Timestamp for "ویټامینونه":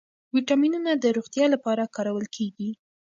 0.35-0.91